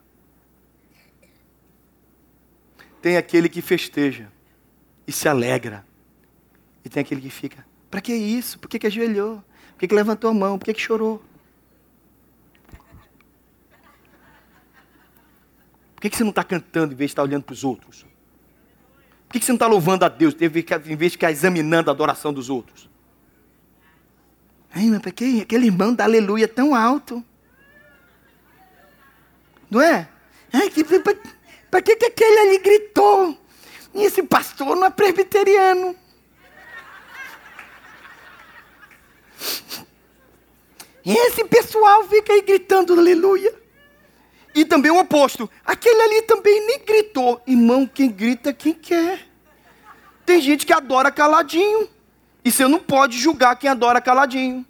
[3.01, 4.31] Tem aquele que festeja
[5.07, 5.87] e se alegra.
[6.85, 8.59] E tem aquele que fica, para que isso?
[8.59, 9.43] Por que, que ajoelhou?
[9.71, 10.59] Por que, que levantou a mão?
[10.59, 11.23] Por que, que chorou?
[15.95, 18.03] Por que, que você não está cantando em vez de estar olhando para os outros?
[18.03, 21.95] Por que, que você não está louvando a Deus em vez de ficar examinando a
[21.95, 22.91] adoração dos outros?
[24.79, 27.25] Ai, mas que aquele irmão da aleluia tão alto?
[29.69, 30.09] Não é?
[31.69, 33.37] Para que, que aquele ali gritou?
[33.93, 35.97] E esse pastor não é presbiteriano.
[41.05, 43.53] E esse pessoal fica aí gritando aleluia.
[44.55, 45.51] E também o oposto.
[45.65, 47.43] Aquele ali também nem gritou.
[47.49, 49.27] Irmão, quem grita, quem quer.
[50.25, 51.98] Tem gente que adora caladinho.
[52.49, 54.65] E você não pode julgar quem adora caladinho.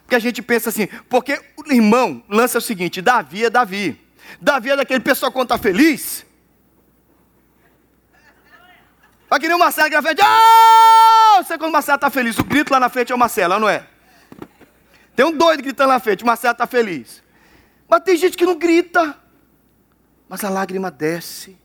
[0.00, 4.04] Porque a gente pensa assim, porque o irmão lança o seguinte: Davi é Davi.
[4.40, 6.26] Davi é daquele pessoal quando está feliz.
[9.30, 12.36] Vai que nem o Marcelo que na frente, oh, sei quando o Marcelo está feliz.
[12.40, 13.86] O grito lá na frente é o Marcelo, não é?
[15.14, 17.22] Tem um doido gritando na frente, o Marcelo está feliz.
[17.88, 19.16] Mas tem gente que não grita.
[20.28, 21.56] Mas a lágrima desce,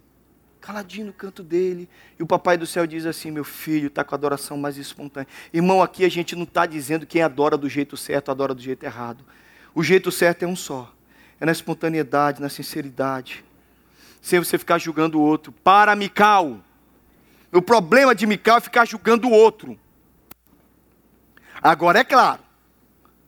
[0.67, 1.88] caladinho no canto dele.
[2.19, 5.27] E o papai do céu diz assim: Meu filho, está com a adoração mais espontânea.
[5.53, 8.84] Irmão, aqui a gente não está dizendo quem adora do jeito certo, adora do jeito
[8.84, 9.23] errado.
[9.73, 10.91] O jeito certo é um só:
[11.39, 13.45] é na espontaneidade, na sinceridade.
[14.21, 15.53] Sem você ficar julgando o outro.
[15.53, 16.60] Para, Mical.
[17.53, 19.80] O problema de Mical é ficar julgando o outro.
[21.62, 22.41] Agora é claro,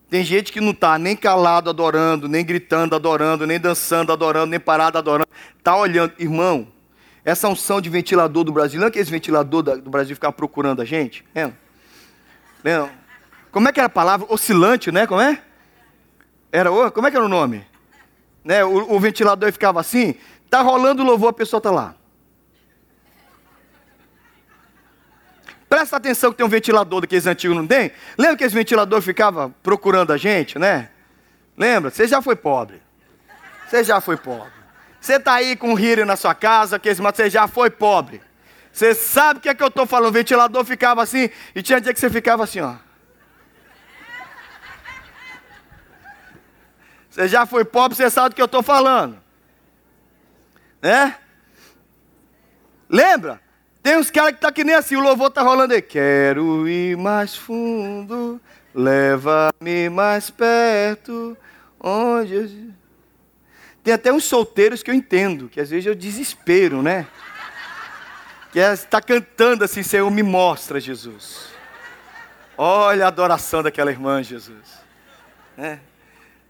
[0.09, 4.59] tem gente que não está nem calado adorando, nem gritando adorando, nem dançando adorando, nem
[4.59, 5.29] parado adorando.
[5.57, 6.13] Está olhando.
[6.19, 6.67] Irmão,
[7.29, 10.85] essa unção de ventilador do Brasil, é que esse ventilador do Brasil ficar procurando a
[10.85, 11.23] gente?
[11.35, 11.51] É.
[12.63, 12.89] Não.
[13.51, 14.25] Como é que era a palavra?
[14.29, 15.05] Oscilante, né?
[15.05, 15.41] Como é?
[16.51, 17.65] Era, como é que era o nome?
[18.43, 18.63] Né?
[18.65, 20.15] O, o ventilador ficava assim,
[20.49, 21.95] tá rolando louvor, a pessoa está lá.
[25.69, 27.91] Presta atenção que tem um ventilador daqueles antigos, não tem?
[28.17, 30.89] Lembra que esse ventilador ficava procurando a gente, né?
[31.55, 31.91] Lembra?
[31.91, 32.81] Você já foi pobre.
[33.67, 34.58] Você já foi pobre.
[34.99, 38.21] Você está aí com um na sua casa, que você já foi pobre.
[38.71, 40.09] Você sabe o que é que eu estou falando?
[40.09, 42.75] O ventilador ficava assim, e tinha dia que você ficava assim, ó.
[47.09, 49.17] Você já foi pobre, você sabe do que eu estou falando.
[50.81, 51.15] Né?
[52.87, 53.41] Lembra?
[53.81, 55.81] Tem uns caras que tá que nem assim, o louvor tá rolando aí.
[55.81, 58.39] Quero ir mais fundo,
[58.73, 61.37] leva-me mais perto,
[61.79, 62.78] onde...
[63.89, 67.07] Tem até uns solteiros que eu entendo, que às vezes eu desespero, né?
[68.51, 71.47] Que está é, cantando assim, Senhor, me mostra, Jesus.
[72.55, 74.77] Olha a adoração daquela irmã, Jesus.
[75.57, 75.79] É.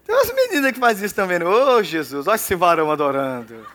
[0.04, 1.38] Tem umas meninas que fazem isso também.
[1.38, 1.46] Né?
[1.46, 3.66] Ô oh, Jesus, olha esse varão adorando.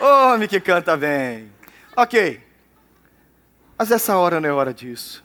[0.00, 1.52] Homem que canta bem.
[1.96, 2.44] Ok.
[3.78, 5.22] Mas essa hora não é hora disso.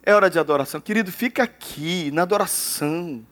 [0.00, 0.80] É hora de adoração.
[0.80, 3.26] Querido, fica aqui na adoração.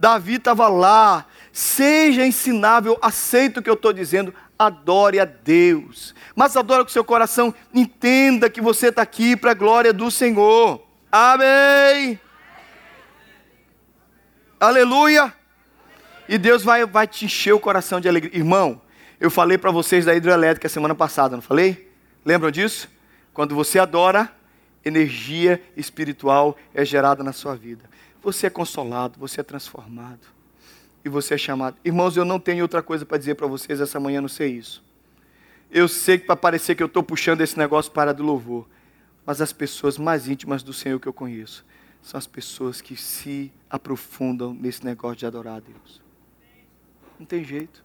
[0.00, 1.26] Davi estava lá.
[1.56, 6.14] Seja ensinável, aceita o que eu estou dizendo, adore a Deus.
[6.34, 10.86] Mas adore com seu coração, entenda que você está aqui para a glória do Senhor.
[11.10, 12.20] Amém.
[14.60, 15.32] Aleluia.
[16.28, 18.36] E Deus vai, vai te encher o coração de alegria.
[18.36, 18.82] Irmão,
[19.18, 21.90] eu falei para vocês da hidrelétrica semana passada, não falei?
[22.22, 22.86] Lembram disso?
[23.32, 24.30] Quando você adora,
[24.84, 27.88] energia espiritual é gerada na sua vida.
[28.22, 30.35] Você é consolado, você é transformado.
[31.06, 31.76] E você é chamado.
[31.84, 34.84] Irmãos, eu não tenho outra coisa para dizer para vocês essa manhã, não sei isso.
[35.70, 38.66] Eu sei que para parecer que eu estou puxando esse negócio para do louvor.
[39.24, 41.64] Mas as pessoas mais íntimas do Senhor que eu conheço
[42.02, 46.02] são as pessoas que se aprofundam nesse negócio de adorar a Deus.
[47.20, 47.84] Não tem jeito.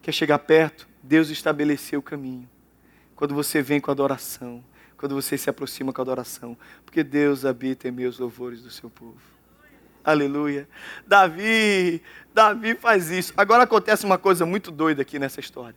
[0.00, 0.88] Quer chegar perto?
[1.02, 2.48] Deus estabeleceu o caminho
[3.16, 4.64] quando você vem com adoração,
[4.96, 9.37] quando você se aproxima com adoração, porque Deus habita em meus louvores do seu povo.
[10.08, 10.66] Aleluia.
[11.06, 13.34] Davi, Davi faz isso.
[13.36, 15.74] Agora acontece uma coisa muito doida aqui nessa história.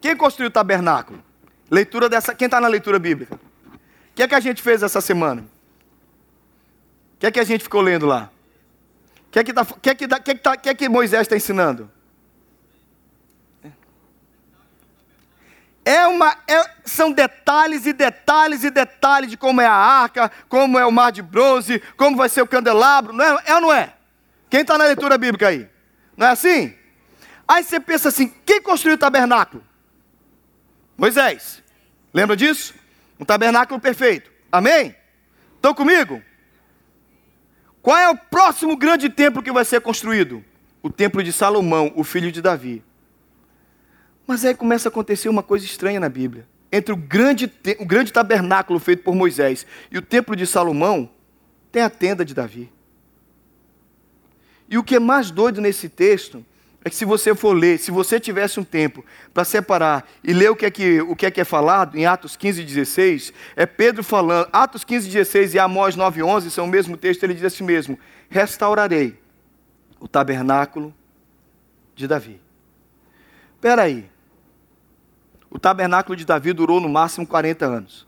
[0.00, 1.22] Quem construiu o tabernáculo?
[1.70, 2.34] Leitura dessa.
[2.34, 3.34] Quem está na leitura bíblica?
[3.34, 5.42] O que é que a gente fez essa semana?
[5.42, 8.30] O que é que a gente ficou lendo lá?
[9.26, 10.88] O que é que, tá, que, é que, que, é que, tá, que, é que
[10.88, 11.90] Moisés está ensinando?
[15.84, 20.78] É uma, é, são detalhes e detalhes e detalhes de como é a arca, como
[20.78, 23.72] é o mar de bronze, como vai ser o candelabro, não é, é ou não
[23.72, 23.92] é?
[24.48, 25.68] Quem está na leitura bíblica aí?
[26.16, 26.74] Não é assim?
[27.48, 29.64] Aí você pensa assim: quem construiu o tabernáculo?
[30.96, 31.62] Moisés.
[32.14, 32.74] Lembra disso?
[33.18, 34.30] Um tabernáculo perfeito.
[34.50, 34.94] Amém?
[35.56, 36.22] Estão comigo?
[37.80, 40.44] Qual é o próximo grande templo que vai ser construído?
[40.82, 42.84] O templo de Salomão, o filho de Davi.
[44.32, 46.48] Mas aí começa a acontecer uma coisa estranha na Bíblia.
[46.72, 51.10] Entre o grande, o grande tabernáculo feito por Moisés e o templo de Salomão,
[51.70, 52.72] tem a tenda de Davi.
[54.70, 56.42] E o que é mais doido nesse texto
[56.82, 60.50] é que se você for ler, se você tivesse um tempo para separar e ler
[60.50, 63.66] o que, é que, o que é que é falado em Atos 15, 16, é
[63.66, 67.44] Pedro falando, Atos 15, 16 e Amós 9, 11 são o mesmo texto, ele diz
[67.44, 67.98] assim mesmo,
[68.30, 69.14] restaurarei
[70.00, 70.94] o tabernáculo
[71.94, 72.40] de Davi.
[73.56, 74.10] Espera aí,
[75.52, 78.06] o tabernáculo de Davi durou no máximo 40 anos.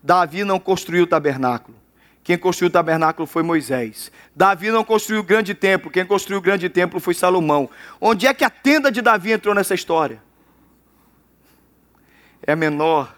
[0.00, 1.76] Davi não construiu o tabernáculo.
[2.22, 4.12] Quem construiu o tabernáculo foi Moisés.
[4.36, 5.90] Davi não construiu o grande templo.
[5.90, 7.68] Quem construiu o grande templo foi Salomão.
[8.00, 10.22] Onde é que a tenda de Davi entrou nessa história?
[12.40, 13.16] É menor,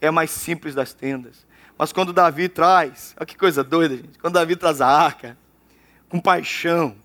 [0.00, 1.46] é mais simples das tendas.
[1.78, 4.18] Mas quando Davi traz, olha que coisa doida, gente.
[4.18, 5.38] Quando Davi traz a arca,
[6.08, 6.96] com paixão,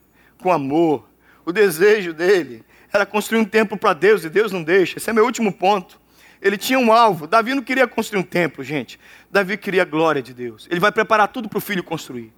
[0.42, 1.08] com amor,
[1.46, 4.98] o desejo dele era construir um templo para Deus e Deus não deixa.
[4.98, 6.00] Esse é meu último ponto.
[6.42, 7.28] Ele tinha um alvo.
[7.28, 9.00] Davi não queria construir um templo, gente.
[9.30, 10.68] Davi queria a glória de Deus.
[10.70, 12.34] Ele vai preparar tudo para o filho construir.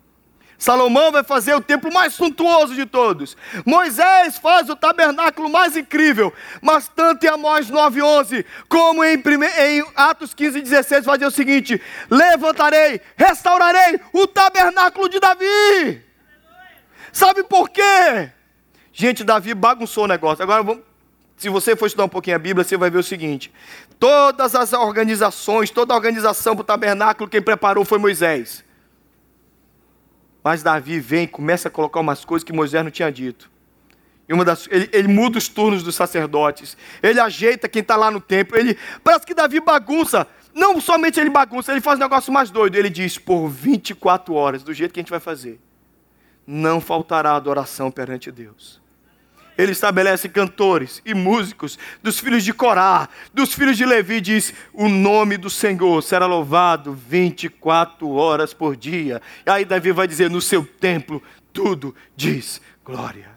[0.58, 3.36] Salomão vai fazer o templo mais suntuoso de todos.
[3.66, 6.34] Moisés faz o tabernáculo mais incrível.
[6.62, 9.22] Mas tanto em Amós 9:11 como em,
[9.60, 16.02] em Atos 15 16 vai dizer o seguinte: Levantarei, restaurarei o tabernáculo de Davi.
[17.12, 18.32] Sabe por quê?
[18.94, 20.44] Gente, Davi bagunçou o negócio.
[20.44, 20.80] Agora
[21.36, 23.52] se você for estudar um pouquinho a Bíblia, você vai ver o seguinte:
[24.00, 28.64] todas as organizações, toda a organização para o tabernáculo, quem preparou foi Moisés.
[30.44, 33.50] Mas Davi vem e começa a colocar umas coisas que Moisés não tinha dito.
[34.30, 36.78] E uma das, ele, ele muda os turnos dos sacerdotes.
[37.02, 38.58] Ele ajeita quem está lá no templo.
[38.58, 40.28] Ele, parece que Davi bagunça.
[40.54, 42.76] Não somente ele bagunça, ele faz um negócio mais doido.
[42.76, 45.60] Ele diz: por 24 horas, do jeito que a gente vai fazer,
[46.46, 48.83] não faltará adoração perante Deus
[49.58, 54.90] ele estabelece cantores e músicos dos filhos de Corá, dos filhos de Levi, diz: o
[54.90, 59.22] nome do Senhor será louvado 24 horas por dia.
[59.46, 63.32] E aí Davi vai dizer: no seu templo tudo diz glória.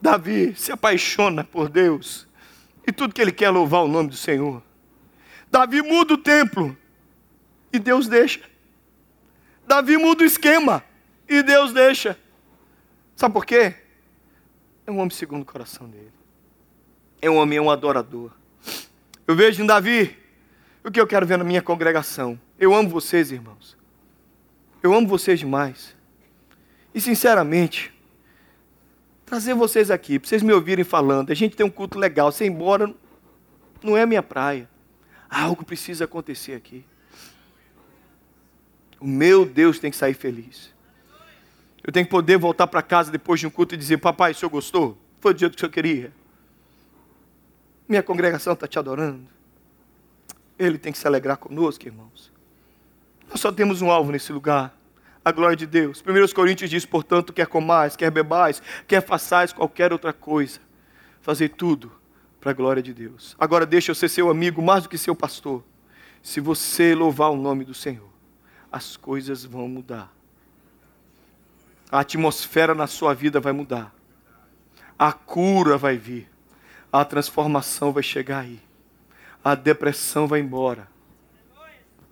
[0.00, 2.28] Davi se apaixona por Deus
[2.86, 4.62] e tudo que ele quer é louvar o nome do Senhor.
[5.50, 6.76] Davi muda o templo
[7.72, 8.40] e Deus deixa.
[9.66, 10.82] Davi muda o esquema
[11.28, 12.16] e Deus deixa.
[13.18, 13.74] Sabe por quê?
[14.86, 16.12] É um homem segundo o coração dele.
[17.20, 18.30] É um homem, é um adorador.
[19.26, 20.16] Eu vejo em Davi
[20.84, 22.38] o que eu quero ver na minha congregação.
[22.56, 23.76] Eu amo vocês, irmãos.
[24.80, 25.96] Eu amo vocês demais.
[26.94, 27.92] E sinceramente,
[29.26, 32.46] trazer vocês aqui, para vocês me ouvirem falando, a gente tem um culto legal, você
[32.46, 32.94] embora
[33.82, 34.70] não é minha praia.
[35.28, 36.84] Algo precisa acontecer aqui.
[39.00, 40.77] O meu Deus tem que sair feliz.
[41.88, 44.34] Eu tenho que poder voltar para casa depois de um culto e dizer: Papai, o
[44.34, 44.98] senhor gostou?
[45.20, 46.12] Foi do jeito que o senhor queria.
[47.88, 49.26] Minha congregação está te adorando.
[50.58, 52.30] Ele tem que se alegrar conosco, irmãos.
[53.30, 54.78] Nós só temos um alvo nesse lugar:
[55.24, 56.04] a glória de Deus.
[56.06, 60.60] 1 Coríntios diz: portanto, quer comais, quer bebais, quer façais qualquer outra coisa,
[61.22, 61.90] fazer tudo
[62.38, 63.34] para a glória de Deus.
[63.40, 65.64] Agora, deixa eu ser seu amigo mais do que seu pastor.
[66.22, 68.10] Se você louvar o nome do Senhor,
[68.70, 70.17] as coisas vão mudar
[71.90, 73.94] a atmosfera na sua vida vai mudar.
[74.98, 76.28] A cura vai vir.
[76.92, 78.60] A transformação vai chegar aí.
[79.42, 80.88] A depressão vai embora.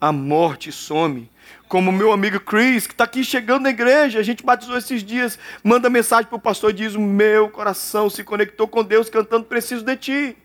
[0.01, 1.31] A morte some.
[1.69, 5.39] Como meu amigo Chris, que está aqui chegando na igreja, a gente batizou esses dias,
[5.65, 9.45] manda mensagem para o pastor e diz: O meu coração se conectou com Deus cantando
[9.45, 10.37] Preciso de Ti.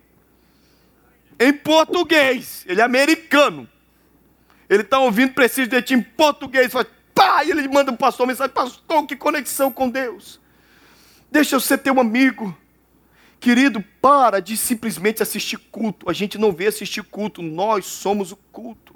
[1.40, 3.68] Em português, ele é americano.
[4.70, 6.72] Ele está ouvindo Preciso de Ti em português.
[6.72, 6.88] Fala,
[7.22, 10.40] pá, e ele manda o pastor mensagem, pastor, que conexão com Deus.
[11.30, 12.56] Deixa eu ser teu amigo.
[13.40, 16.10] Querido, para de simplesmente assistir culto.
[16.10, 18.96] A gente não vê assistir culto, nós somos o culto.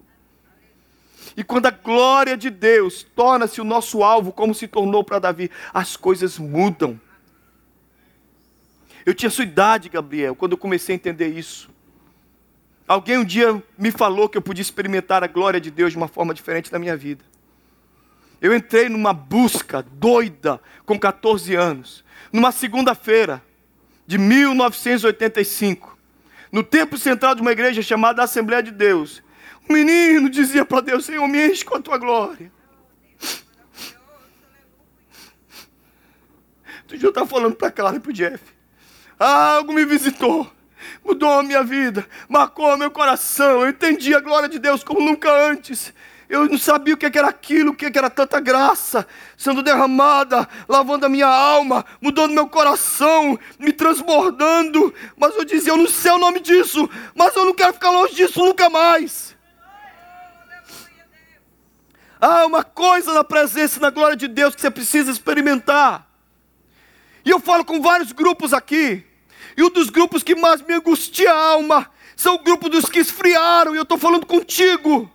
[1.38, 5.50] E quando a glória de Deus torna-se o nosso alvo, como se tornou para Davi,
[5.74, 7.00] as coisas mudam.
[9.06, 11.70] Eu tinha sua idade, Gabriel, quando eu comecei a entender isso.
[12.88, 16.08] Alguém um dia me falou que eu podia experimentar a glória de Deus de uma
[16.08, 17.24] forma diferente na minha vida.
[18.46, 23.42] Eu entrei numa busca doida com 14 anos, numa segunda-feira
[24.06, 25.98] de 1985,
[26.52, 29.24] no templo central de uma igreja chamada Assembleia de Deus.
[29.68, 32.52] Um menino dizia para Deus: Senhor, me enche com a tua glória.
[36.88, 38.44] Tu já está falando para Clara e para o Jeff.
[39.18, 40.48] Algo me visitou,
[41.04, 43.62] mudou a minha vida, marcou meu coração.
[43.62, 45.92] Eu entendi a glória de Deus como nunca antes.
[46.28, 49.08] Eu não sabia o que era aquilo, o que era tanta graça
[49.38, 54.94] sendo derramada, lavando a minha alma, mudando meu coração, me transbordando.
[55.16, 58.16] Mas eu dizia: Eu não sei o nome disso, mas eu não quero ficar longe
[58.16, 59.36] disso nunca mais.
[62.20, 66.08] Há uma coisa na presença e na glória de Deus que você precisa experimentar.
[67.24, 69.04] E eu falo com vários grupos aqui.
[69.56, 73.00] E um dos grupos que mais me angustia a alma são o grupo dos que
[73.00, 73.76] esfriaram.
[73.76, 75.12] E eu estou falando contigo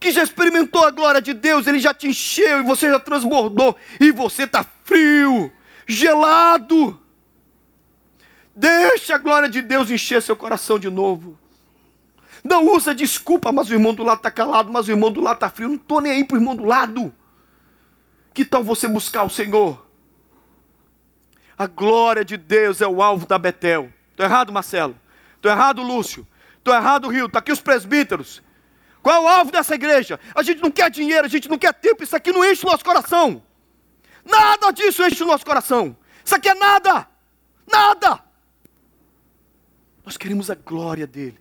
[0.00, 3.76] que já experimentou a glória de Deus, ele já te encheu e você já transbordou,
[4.00, 5.52] e você está frio,
[5.86, 6.98] gelado.
[8.56, 11.38] Deixa a glória de Deus encher seu coração de novo.
[12.42, 15.36] Não usa desculpa, mas o irmão do lado está calado, mas o irmão do lado
[15.36, 15.68] está frio.
[15.68, 17.14] Não estou nem aí para o irmão do lado.
[18.32, 19.86] Que tal você buscar o Senhor?
[21.58, 23.92] A glória de Deus é o alvo da Betel.
[24.10, 24.96] Estou errado, Marcelo?
[25.36, 26.26] Estou errado, Lúcio?
[26.56, 27.26] Estou errado, Rio?
[27.26, 28.42] Está aqui os presbíteros.
[29.02, 30.20] Qual é o alvo dessa igreja?
[30.34, 32.70] A gente não quer dinheiro, a gente não quer tempo, isso aqui não enche o
[32.70, 33.42] nosso coração.
[34.24, 35.96] Nada disso enche o nosso coração.
[36.24, 37.08] Isso aqui é nada.
[37.66, 38.20] Nada.
[40.04, 41.38] Nós queremos a glória dele.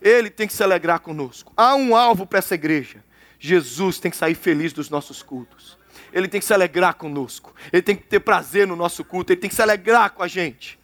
[0.00, 1.52] Ele tem que se alegrar conosco.
[1.56, 3.02] Há um alvo para essa igreja.
[3.38, 5.78] Jesus tem que sair feliz dos nossos cultos.
[6.12, 7.54] Ele tem que se alegrar conosco.
[7.72, 9.32] Ele tem que ter prazer no nosso culto.
[9.32, 10.78] Ele tem que se alegrar com a gente.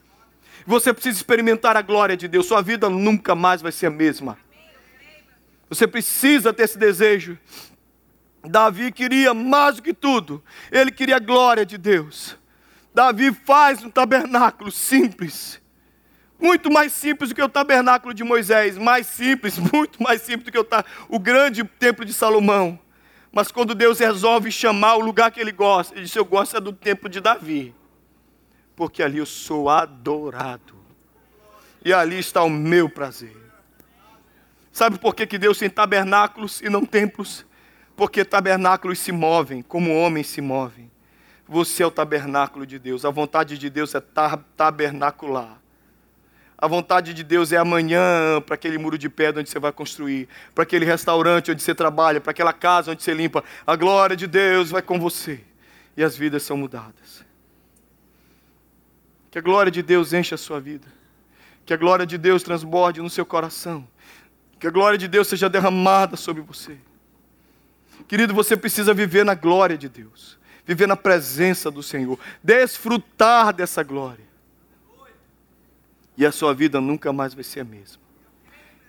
[0.66, 2.46] Você precisa experimentar a glória de Deus.
[2.46, 4.38] Sua vida nunca mais vai ser a mesma.
[5.70, 7.38] Você precisa ter esse desejo.
[8.44, 10.42] Davi queria mais do que tudo.
[10.70, 12.36] Ele queria a glória de Deus.
[12.92, 15.60] Davi faz um tabernáculo simples.
[16.40, 18.76] Muito mais simples do que o tabernáculo de Moisés.
[18.76, 20.66] Mais simples, muito mais simples do que o,
[21.08, 22.78] o grande templo de Salomão.
[23.30, 26.60] Mas quando Deus resolve chamar o lugar que ele gosta, ele disse: Eu gosto é
[26.60, 27.72] do templo de Davi.
[28.74, 30.74] Porque ali eu sou adorado.
[31.84, 33.39] E ali está o meu prazer.
[34.72, 37.44] Sabe por que, que Deus tem tabernáculos e não templos?
[37.96, 40.90] Porque tabernáculos se movem, como homens se movem.
[41.46, 43.04] Você é o tabernáculo de Deus.
[43.04, 44.00] A vontade de Deus é
[44.56, 45.60] tabernacular.
[46.56, 50.28] A vontade de Deus é amanhã para aquele muro de pedra onde você vai construir,
[50.54, 53.42] para aquele restaurante onde você trabalha, para aquela casa onde você limpa.
[53.66, 55.40] A glória de Deus vai com você
[55.96, 57.24] e as vidas são mudadas.
[59.30, 60.86] Que a glória de Deus encha a sua vida.
[61.64, 63.88] Que a glória de Deus transborde no seu coração.
[64.60, 66.76] Que a glória de Deus seja derramada sobre você.
[68.06, 73.82] Querido, você precisa viver na glória de Deus, viver na presença do Senhor, desfrutar dessa
[73.82, 74.24] glória.
[76.14, 78.02] E a sua vida nunca mais vai ser a mesma.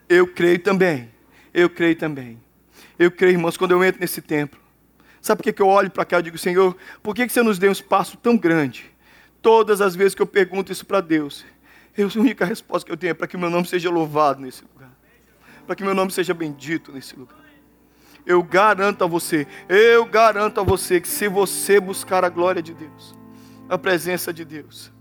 [0.10, 1.10] Eu creio também,
[1.54, 2.38] eu creio também.
[3.00, 4.60] Eu creio, irmãos, quando eu entro nesse templo.
[5.22, 7.70] Sabe por que eu olho para cá e digo, Senhor, por que você nos deu
[7.70, 8.92] um espaço tão grande?
[9.42, 11.46] Todas as vezes que eu pergunto isso para Deus,
[11.98, 14.64] a única resposta que eu tenho é para que o meu nome seja louvado nesse
[14.64, 14.91] lugar
[15.66, 17.40] para que meu nome seja bendito nesse lugar.
[18.26, 22.74] Eu garanto a você, eu garanto a você que se você buscar a glória de
[22.74, 23.16] Deus,
[23.68, 24.92] a presença de Deus,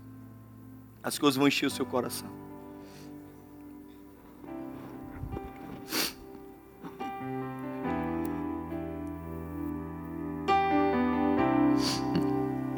[1.03, 2.41] as coisas vão encher o seu coração.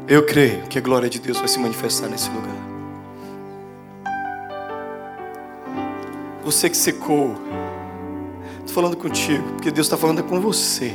[0.07, 2.73] Eu creio que a glória de Deus vai se manifestar nesse lugar.
[6.43, 7.35] Você que secou,
[8.65, 10.93] Estou falando contigo, porque Deus está falando com você.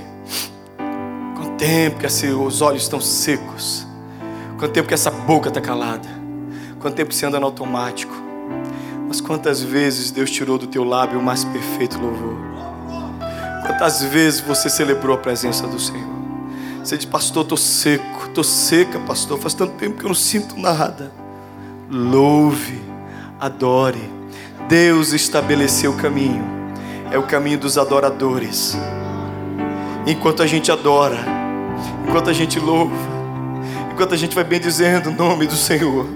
[1.37, 3.87] Quanto tempo que os olhos estão secos?
[4.59, 6.09] Quanto tempo que essa boca está calada?
[6.81, 8.13] Quanto tempo que você anda no automático?
[9.07, 12.37] Mas quantas vezes Deus tirou do teu lábio o mais perfeito louvor?
[13.67, 16.09] Quantas vezes você celebrou a presença do Senhor?
[16.83, 20.59] Você diz, pastor, estou seco, estou seca, pastor, faz tanto tempo que eu não sinto
[20.59, 21.13] nada.
[21.91, 22.81] Louve,
[23.39, 24.11] adore.
[24.69, 26.58] Deus estabeleceu o caminho
[27.11, 28.77] é o caminho dos adoradores.
[30.07, 31.19] Enquanto a gente adora,
[32.07, 32.95] enquanto a gente louva,
[33.93, 36.07] enquanto a gente vai bendizendo o nome do Senhor,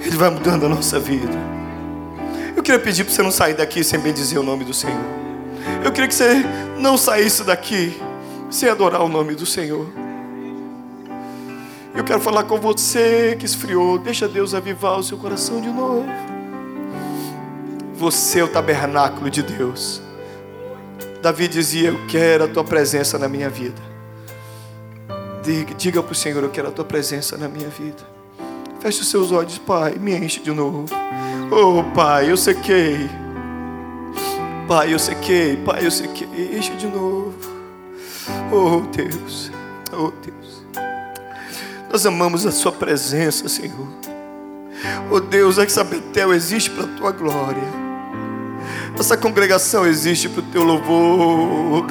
[0.00, 1.36] Ele vai mudando a nossa vida.
[2.56, 5.04] Eu queria pedir para você não sair daqui sem bendizer o nome do Senhor.
[5.84, 6.44] Eu queria que você
[6.78, 8.00] não saísse daqui
[8.50, 9.86] sem adorar o nome do Senhor.
[11.94, 13.98] Eu quero falar com você que esfriou.
[13.98, 16.33] Deixa Deus avivar o seu coração de novo.
[18.04, 20.02] Você é o tabernáculo de Deus.
[21.22, 23.80] Davi dizia: Eu quero a tua presença na minha vida.
[25.78, 28.06] Diga, para o Senhor: Eu quero a tua presença na minha vida.
[28.78, 30.84] Feche os seus olhos, Pai, me enche de novo.
[31.50, 33.08] Oh, Pai, eu sequei.
[34.68, 35.56] Pai, eu sequei.
[35.56, 36.28] Pai, eu sequei.
[36.58, 37.32] Enche de novo.
[38.52, 39.50] Oh, Deus.
[39.90, 40.62] Oh, Deus.
[41.90, 43.88] Nós amamos a Sua presença, Senhor.
[45.10, 47.83] Oh, Deus, essa Betel existe para a Tua glória.
[48.98, 51.86] Essa congregação existe para o teu louvor.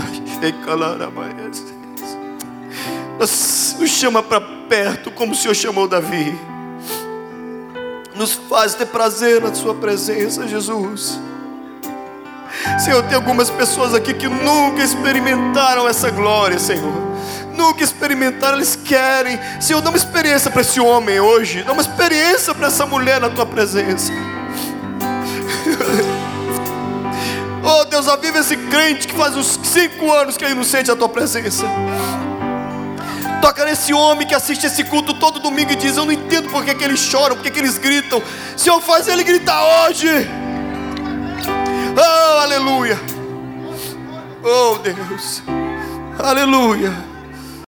[3.19, 6.39] Nos, nos chama para perto, como o Senhor chamou Davi.
[8.15, 11.19] Nos faz ter prazer na Sua presença, Jesus.
[12.79, 16.93] Senhor, tem algumas pessoas aqui que nunca experimentaram essa glória, Senhor.
[17.55, 19.37] Nunca experimentaram, eles querem.
[19.59, 21.63] Senhor, dá uma experiência para esse homem hoje.
[21.63, 24.11] Dá uma experiência para essa mulher na tua presença.
[27.65, 30.95] Oh Deus, aviva esse crente que faz uns cinco anos que ele não sente a
[30.95, 31.65] tua presença.
[33.41, 36.65] Toca nesse homem que assiste esse culto todo domingo e diz: Eu não entendo por
[36.65, 38.21] que, eles choram, por que, que eles gritam.
[38.57, 40.07] Senhor, faz ele gritar hoje.
[41.95, 42.99] Oh, aleluia.
[44.43, 45.41] Oh, Deus.
[46.19, 47.12] Aleluia.